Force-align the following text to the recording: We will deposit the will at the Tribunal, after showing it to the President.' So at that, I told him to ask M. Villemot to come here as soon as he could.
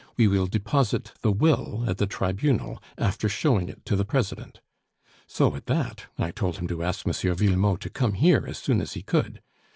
We 0.17 0.27
will 0.27 0.47
deposit 0.47 1.11
the 1.21 1.31
will 1.31 1.83
at 1.87 1.99
the 1.99 2.07
Tribunal, 2.07 2.81
after 2.97 3.29
showing 3.29 3.69
it 3.69 3.85
to 3.85 3.95
the 3.95 4.03
President.' 4.03 4.59
So 5.27 5.55
at 5.55 5.67
that, 5.67 6.07
I 6.17 6.31
told 6.31 6.55
him 6.57 6.67
to 6.69 6.81
ask 6.81 7.05
M. 7.05 7.13
Villemot 7.13 7.79
to 7.81 7.89
come 7.91 8.13
here 8.13 8.43
as 8.47 8.57
soon 8.57 8.81
as 8.81 8.93
he 8.93 9.03
could. 9.03 9.43